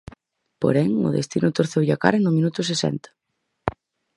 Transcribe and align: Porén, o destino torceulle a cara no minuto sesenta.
Porén, 0.61 0.91
o 1.07 1.09
destino 1.17 1.53
torceulle 1.57 1.93
a 1.95 2.01
cara 2.03 2.23
no 2.23 2.35
minuto 2.37 2.59
sesenta. 2.69 3.09